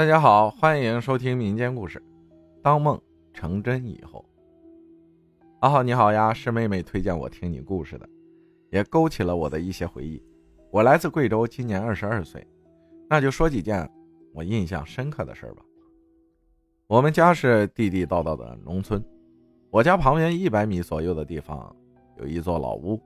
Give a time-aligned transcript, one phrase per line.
[0.00, 2.02] 大家好，欢迎收听民间故事。
[2.62, 2.98] 当梦
[3.34, 4.24] 成真以后，
[5.58, 8.08] 阿浩你好呀，是妹妹推荐我听你故事的，
[8.70, 10.24] 也勾起了我的一些回忆。
[10.70, 12.42] 我来自贵州，今年二十二岁，
[13.10, 13.86] 那就说几件
[14.32, 15.62] 我印象深刻的事吧。
[16.86, 19.04] 我们家是地地道道的农村，
[19.68, 21.76] 我家旁边一百米左右的地方
[22.16, 22.98] 有一座老屋，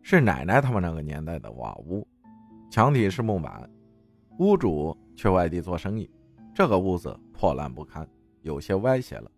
[0.00, 2.06] 是奶奶他们那个年代的瓦屋，
[2.70, 3.68] 墙体是木板，
[4.38, 4.96] 屋主。
[5.14, 6.10] 去外地做生意，
[6.54, 8.06] 这个屋子破烂不堪，
[8.42, 9.30] 有些歪斜了。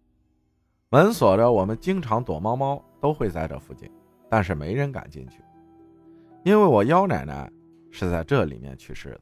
[0.88, 3.90] 门锁着，我们经常躲猫猫，都会在这附近，
[4.28, 5.42] 但是没人敢进去，
[6.44, 7.50] 因为我幺奶奶
[7.90, 9.20] 是在这里面去世的。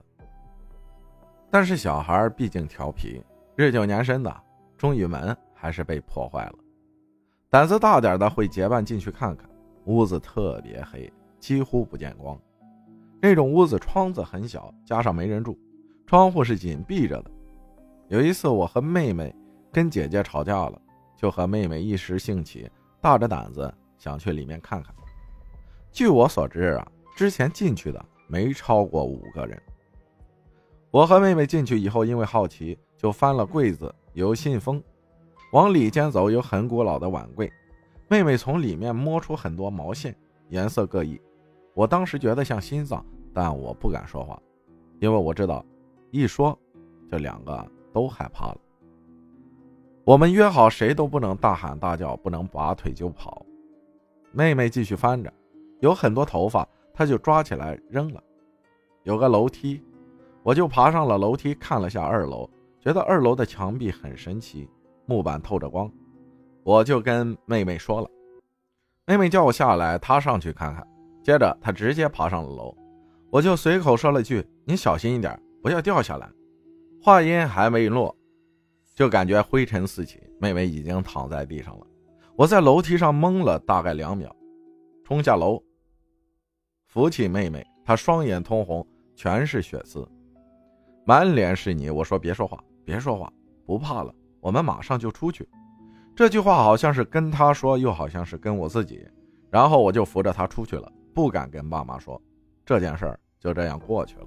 [1.50, 3.22] 但是小孩毕竟调皮，
[3.56, 4.42] 日久年深的，
[4.76, 6.54] 终于门还是被破坏了。
[7.48, 9.48] 胆子大点的会结伴进去看看。
[9.86, 12.40] 屋子特别黑，几乎不见光。
[13.20, 15.58] 那种屋子窗子很小，加上没人住。
[16.06, 17.30] 窗户是紧闭着的。
[18.08, 19.34] 有一次，我和妹妹
[19.72, 20.80] 跟姐姐吵架了，
[21.16, 24.94] 就和妹妹一时兴起，大着胆子想去里面看看。
[25.90, 29.60] 据我所知啊，之前进去的没超过五个人。
[30.90, 34.82] 我和妹妹进去以后，因为好奇，就翻了柜子，有信封。
[35.52, 37.50] 往里间走，有很古老的碗柜。
[38.08, 40.14] 妹妹从里面摸出很多毛线，
[40.50, 41.20] 颜色各异。
[41.72, 44.40] 我当时觉得像心脏，但我不敢说话，
[45.00, 45.64] 因为我知道。
[46.14, 46.56] 一说，
[47.10, 48.56] 这两个都害怕了。
[50.04, 53.44] 我们约好，谁都不能大喊大叫，不能拔腿就跑。
[54.30, 55.32] 妹妹继续翻着，
[55.80, 58.22] 有很多头发，她就抓起来扔了。
[59.02, 59.82] 有个楼梯，
[60.44, 64.70] 我就爬上了楼梯，看了下二楼，觉得二楼的墙壁很神奇，
[65.06, 65.90] 木板透着光。
[66.62, 68.08] 我就跟妹妹说了，
[69.04, 70.86] 妹妹叫我下来，她上去看看。
[71.24, 72.72] 接着她直接爬上了楼，
[73.30, 76.30] 我就随口说了句：“你小心一点。”不要掉下来！
[77.00, 78.14] 话音还没落，
[78.94, 81.86] 就感觉灰尘四起，妹妹已经躺在地上了。
[82.36, 84.30] 我在楼梯上懵了大概两秒，
[85.06, 85.58] 冲下楼，
[86.86, 90.06] 扶起妹妹，她双眼通红，全是血丝，
[91.06, 91.88] 满脸是泥。
[91.88, 93.32] 我说：“别说话，别说话，
[93.64, 95.48] 不怕了，我们马上就出去。”
[96.14, 99.02] 这句话好像是跟她说，又好像是跟我自己。
[99.48, 102.20] 然后我就扶着她出去了，不敢跟爸妈说，
[102.66, 104.26] 这件事儿就这样过去了。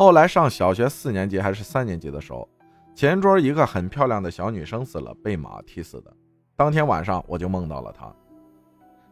[0.00, 2.48] 后来上小学四年级还是三年级的时候，
[2.94, 6.10] 前桌一个很漂亮的小女生死了，被马踢死的。
[6.56, 8.10] 当天晚上我就梦到了她，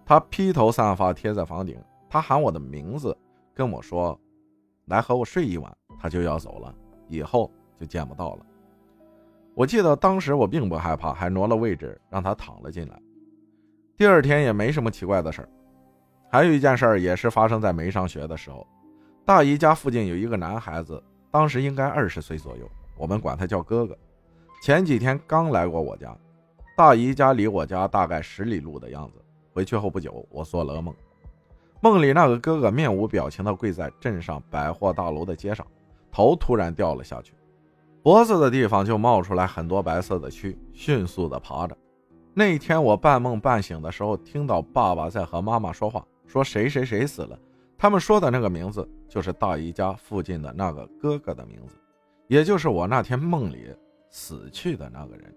[0.06, 1.78] 她披头散发贴在房顶，
[2.08, 3.14] 她喊我的名字，
[3.52, 4.18] 跟我说
[4.88, 6.74] ：“来和我睡一晚。”她就要走了，
[7.06, 8.46] 以后就见不到了。
[9.54, 12.98] 我记得当时我并不害怕，还挪了位置让她躺了进来。
[13.94, 15.48] 第二天也没什么奇怪的事儿。
[16.30, 18.66] 还有一件事儿也是发生在没上学的时候。
[19.28, 22.66] 大姨家附近有一个男孩子，当时应该二十岁左右，
[22.96, 23.94] 我们管他叫哥哥。
[24.62, 26.16] 前几天刚来过我家，
[26.74, 29.22] 大姨家离我家大概十里路的样子。
[29.52, 30.94] 回去后不久，我做了噩梦，
[31.82, 35.66] 梦里那个哥哥面无表情地跪在镇上百货大楼的街上，
[36.10, 37.34] 头突然掉了下去，
[38.02, 41.76] 脖子的地方就冒出来很多白色的蛆，迅速地爬着。
[42.32, 47.38] 那天我半梦半醒的时候，听到爸爸在和妈妈说话，说谁谁谁死了。
[47.78, 51.76] 他们说的那个名字，就是大姨家附近的那个哥哥的名字，
[52.26, 53.72] 也就是我那天梦里
[54.10, 55.32] 死去的那个人。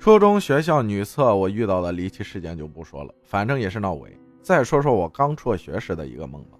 [0.00, 4.18] 初中学校女厕，我遇到的离奇事件就不说了，反正也是闹鬼。
[4.42, 6.58] 再说说我刚辍学时的一个梦吧。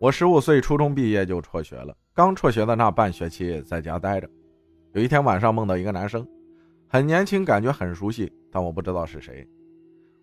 [0.00, 1.96] 我十五岁，初中毕业就辍学了。
[2.12, 4.28] 刚辍学的那半学期在家待着，
[4.94, 6.26] 有一天晚上梦到一个男生，
[6.88, 9.48] 很年轻，感觉很熟悉，但我不知道是谁。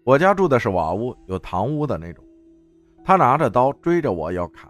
[0.03, 2.24] 我家住的是瓦屋，有堂屋的那种。
[3.07, 4.67] 他拿着刀追着我要砍，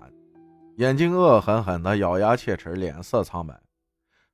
[0.76, 3.58] 眼睛恶狠狠的，咬牙切齿，脸色苍白。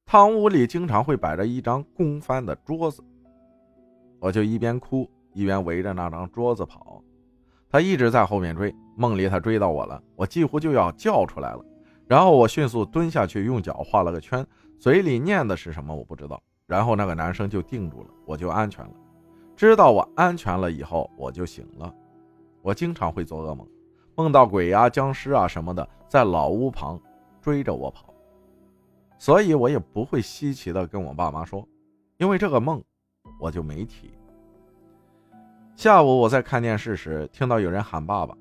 [0.08, 3.04] 堂屋里经常会摆着一张空翻的桌子，
[4.20, 7.00] 我就一边哭一边围着那张桌子跑。
[7.70, 11.64] 他一直在后面追，梦里他追到我了，我几乎就要叫出来了。
[12.08, 14.44] 然后我迅速蹲下去，用脚画了个圈，
[14.80, 16.42] 嘴里念的是什么我不知道。
[16.66, 18.92] 然后那个男生就定住了，我就安全了。
[19.56, 21.94] 知道我安全了以后，我就醒了。
[22.64, 23.68] 我经常会做噩梦，
[24.16, 27.00] 梦到鬼啊、僵尸啊什么的在老屋旁
[27.42, 28.14] 追着我跑，
[29.18, 31.68] 所以我也不会稀奇的跟我爸妈说，
[32.18, 32.84] 因为这个梦
[33.40, 34.12] 我就没提。
[35.76, 38.38] 下午我在看电视时，听到有人喊爸爸，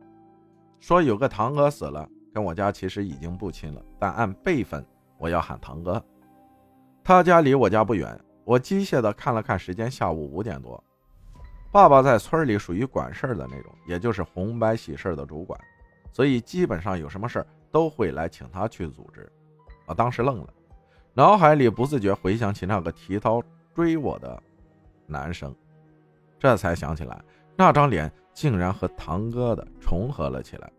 [0.81, 4.85] 说有个堂哥死了，跟我家其实已经不亲了，但按辈分
[5.17, 6.03] 我要喊堂哥。
[7.03, 10.83] 他家离我家不远，我机械的看了看时间，下午五点多。
[11.73, 15.59] 爸爸在村里属于管事儿的那种，也就是红白喜事的主管，
[16.11, 19.31] 所以基本上有什么事儿都会来请他去组织。
[19.87, 20.49] 我当时愣了，
[21.15, 23.41] 脑海里不自觉回想起那个提刀
[23.73, 24.43] 追我的
[25.07, 25.55] 男生，
[26.41, 27.23] 这才想起来
[27.57, 30.73] 那张脸竟然和堂哥的重合了起来，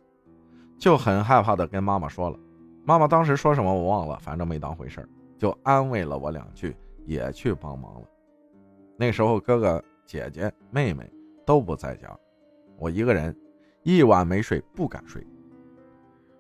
[0.78, 2.38] 就很害怕的跟妈妈说了。
[2.84, 8.08] 妈妈当时说什么我忘了，反正没当回事就安慰了我两句，也去帮忙了。
[8.98, 11.10] 那时候哥哥姐姐妹妹
[11.46, 12.16] 都不在家，
[12.78, 13.36] 我一个人
[13.84, 15.26] 一晚没睡，不敢睡。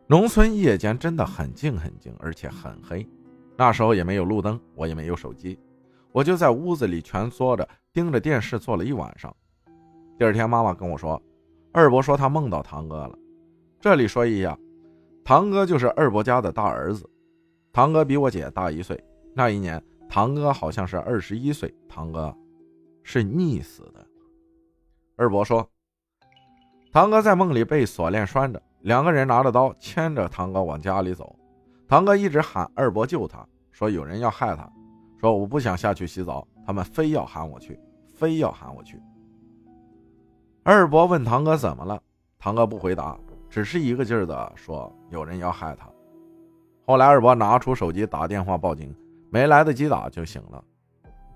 [0.08, 3.08] 农村夜间真的很静很静，而且很黑。
[3.58, 5.58] 那时候也没有路灯，我也没有手机，
[6.12, 9.34] 我就在屋子里蜷缩着，盯着电视坐了一晚上。
[10.18, 11.22] 第二天妈妈跟我说，
[11.72, 13.18] 二伯说他梦到堂哥了。
[13.80, 14.58] 这里说一下，
[15.24, 17.10] 堂哥就是二伯家的大儿子，
[17.72, 19.02] 堂哥比我姐大一岁。
[19.34, 22.36] 那一年堂哥好像是二十一岁，堂哥
[23.04, 24.06] 是溺死的。
[25.16, 25.70] 二伯说，
[26.92, 28.62] 堂哥在梦里被锁链拴着。
[28.82, 31.38] 两个人拿着刀牵着堂哥往家里走，
[31.88, 34.68] 堂哥一直喊二伯救他，说有人要害他，
[35.20, 37.80] 说我不想下去洗澡，他们非要喊我去，
[38.12, 39.00] 非要喊我去。
[40.64, 42.02] 二伯问堂哥怎么了，
[42.40, 43.16] 堂哥不回答，
[43.52, 45.88] 只是一个劲儿的说有人要害他。
[46.88, 48.96] 后来二伯拿出手机打电话报警，
[49.30, 50.64] 没来得及打就醒了。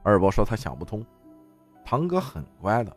[0.01, 1.06] 二伯说他想不通，
[1.85, 2.91] 堂哥很乖的，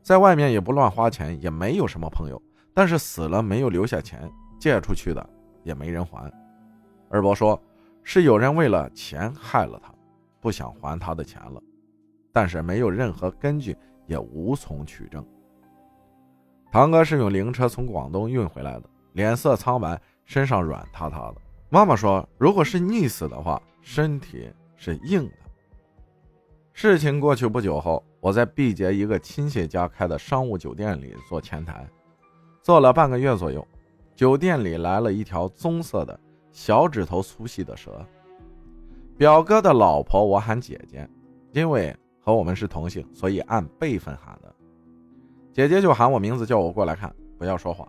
[0.00, 2.40] 在外面也不乱花钱，也没有什么朋友。
[2.72, 5.28] 但是死了没有留下钱，借出去的
[5.62, 6.32] 也没人还。
[7.10, 7.60] 二伯说，
[8.02, 9.92] 是有人为了钱害了他，
[10.40, 11.60] 不想还他的钱了，
[12.32, 13.76] 但是没有任何根据，
[14.06, 15.24] 也无从取证。
[16.72, 21.36] 堂哥是用灵车从广东运回来的，脸色苍白，身上软塌塌的。
[21.68, 25.36] 妈妈说，如果是溺死的话，身体是硬的。
[26.76, 31.88] 事情过去不久后，我在毕节一个亲戚家开的商务酒店里做前台。
[32.62, 33.64] 做了半个月左右，
[34.16, 36.18] 酒店里来了一条棕色的
[36.50, 38.04] 小指头粗细的蛇。
[39.16, 41.08] 表哥的老婆我喊姐姐，
[41.52, 44.52] 因为和我们是同姓，所以按辈分喊的。
[45.52, 47.86] 姐姐就喊我名字，叫我过来看，不要说话。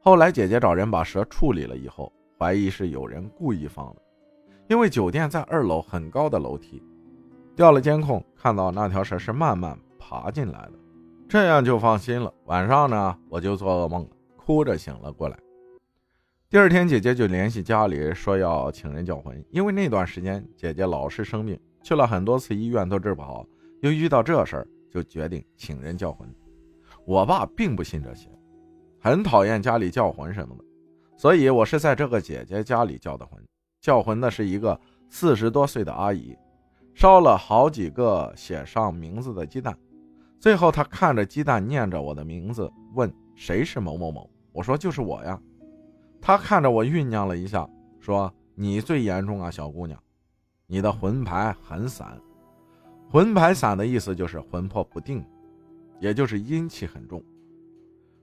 [0.00, 4.02] 后来姐姐找人把蛇处理了以后，怀疑是有人故意放的，
[4.66, 6.82] 因为酒店在二楼很高的楼梯，
[7.56, 10.72] 调了监控，看到那条蛇是慢慢爬进来的，
[11.28, 12.32] 这样就放心了。
[12.46, 14.08] 晚上呢，我就做噩梦了。
[14.36, 15.38] 哭着醒了过来。
[16.50, 23.46] 第二天，姐姐就联系家里说要请人叫魂，因为那段时间姐姐老是生病，去了很多次医院都治不好，
[23.80, 26.28] 又遇到这事儿，就决定请人叫魂。
[27.06, 28.28] 我爸并不信这些，
[29.00, 30.64] 很讨厌家里叫魂什么的，
[31.16, 33.42] 所以我是在这个姐姐家里叫的魂。
[33.80, 34.78] 叫魂的是一个
[35.08, 36.36] 四十多岁的阿姨，
[36.94, 39.76] 烧了好几个写上名字的鸡蛋，
[40.38, 44.30] 最后他看着鸡蛋，念着我的名字，问谁是某某某。
[44.52, 45.38] 我说就是我呀，
[46.20, 47.68] 他看着我酝酿了一下，
[47.98, 50.00] 说：“你最严重啊，小姑娘，
[50.68, 52.16] 你的魂牌很散。
[53.10, 55.24] 魂牌散的意思就是魂魄不定，
[55.98, 57.20] 也就是阴气很重。”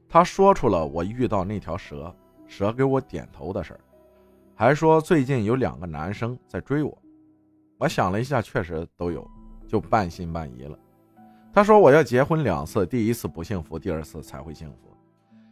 [0.07, 2.15] 他说出了我遇到那条蛇，
[2.47, 3.79] 蛇给我点头的事儿，
[4.55, 7.00] 还说最近有两个男生在追我。
[7.81, 9.27] 我想了一下，确实都有，
[9.67, 10.77] 就半信半疑了。
[11.51, 14.95] 他说我要结婚两次，第一次不幸福，第二次才会幸福。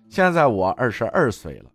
[0.07, 1.71] 现在我二十二岁了，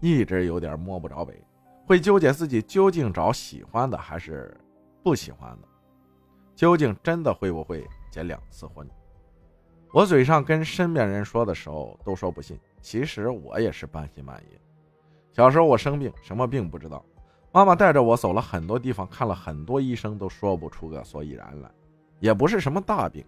[0.00, 1.40] 一直有点摸不着北，
[1.86, 4.52] 会纠结自己究竟找喜欢的还是
[5.04, 5.68] 不喜欢的，
[6.56, 8.84] 究竟真的会不会结两次婚？
[9.92, 14.58] 我嘴上跟身边人说的时候都说不信，其实我也是半信半疑。
[15.32, 17.04] 小时候我生病，什么病不知道，
[17.52, 21.70] 妈妈带着我走了很多地方，看了很多医生，都说不出个所以然来，
[22.18, 23.24] 也不是什么大病。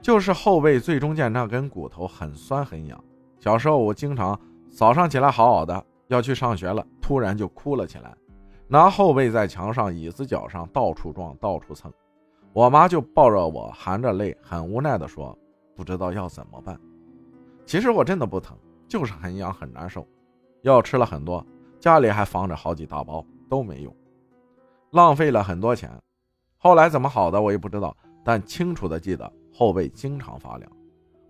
[0.00, 2.98] 就是后背最中间那根骨头很酸很痒。
[3.38, 4.38] 小时候我经常
[4.70, 8.16] 早上起来好好的要去上学了，突然就哭了起来，
[8.66, 11.92] 拿后背在墙上、椅子脚上到处撞、到处蹭。
[12.54, 15.36] 我妈就抱着我，含着泪，很无奈的说
[15.76, 16.80] ：“不知道要怎么办。”
[17.66, 18.56] 其实我真的不疼，
[18.88, 20.06] 就是很痒很难受。
[20.62, 21.44] 药吃了很多，
[21.80, 23.94] 家里还放着好几大包，都没用，
[24.90, 25.90] 浪费了很多钱。
[26.56, 29.32] 后来怎么好的我也不知道，但清楚的记得。
[29.50, 30.70] 后背经常发凉，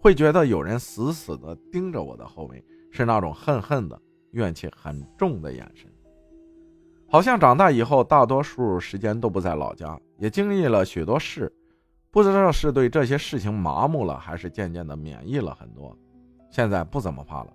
[0.03, 3.99] 会觉得有人死死的盯着我的后背，是那种恨恨的、
[4.33, 5.91] 怨气很重的眼神。
[7.09, 11.51] 好像长大以后，大多数时间都不在老家，也经历了许多事，
[12.11, 15.97] 不知道是对这些事情麻木了，还是渐渐的免疫了很多。
[16.51, 17.53] 现在不怎么怕了。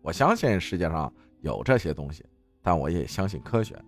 [0.00, 1.12] 我相信世界上
[1.42, 2.24] 有这些东西，
[2.60, 3.78] 但我也相信科学。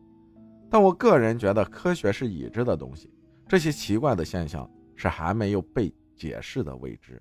[0.70, 3.12] 但我个人觉得，科学是已知的东西，
[3.48, 4.70] 这些奇怪的现象。
[4.96, 7.20] 是还没有被解释的未知，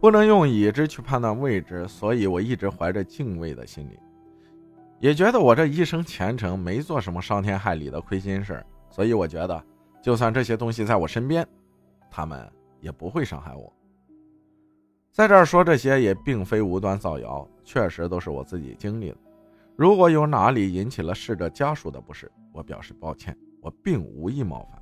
[0.00, 3.98] 不能用已知去判断未知，所以我一直怀着敬畏的心理。
[5.00, 9.60] 也觉得我这一生虔诚，没做什么伤天害理的亏心事所以我觉得，
[10.00, 11.44] 就算这些东西在我身边，
[12.08, 13.72] 他们也不会伤害我。
[15.10, 19.16] 在这儿说这些也并非无端造谣，确实都是我自己经历的。
[19.76, 24.80] 如果有哪里引起了逝者家属的不适，我表示抱歉，我并无意冒犯。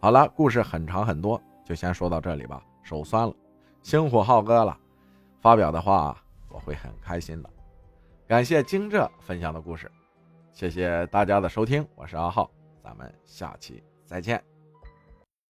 [0.00, 2.62] 好了，故事很长很多，就先说到这里吧。
[2.84, 3.34] 手酸了，
[3.82, 4.78] 辛苦浩哥了，
[5.40, 6.16] 发表的话
[6.48, 7.50] 我会很开心的。
[8.28, 9.90] 感谢金浙分享的故事，
[10.52, 12.48] 谢谢大家的收听，我是阿浩，
[12.80, 14.47] 咱们下期再见。